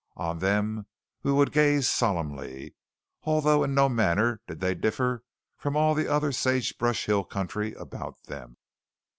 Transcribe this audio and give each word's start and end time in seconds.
On 0.17 0.39
them 0.39 0.87
we 1.21 1.31
would 1.31 1.51
gaze 1.51 1.87
solemnly, 1.87 2.73
although 3.21 3.63
in 3.63 3.75
no 3.75 3.87
manner 3.87 4.41
did 4.47 4.59
they 4.59 4.73
differ 4.73 5.23
from 5.55 5.75
all 5.77 5.93
the 5.93 6.07
other 6.07 6.31
sage 6.31 6.75
brush 6.79 7.05
hill 7.05 7.23
country 7.23 7.75
about 7.75 8.23
them. 8.23 8.57